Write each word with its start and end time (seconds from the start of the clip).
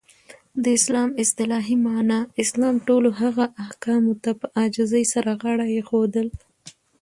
د 0.63 0.65
اسلام 0.77 1.09
اصطلاحی 1.23 1.77
معنا: 1.87 2.19
اسلام 2.43 2.75
ټولو 2.87 3.09
هغه 3.21 3.45
احکامو 3.63 4.13
ته 4.23 4.31
په 4.39 4.45
عاجزی 4.57 5.03
سره 5.13 5.31
غاړه 5.41 5.65
ایښودل. 5.73 6.27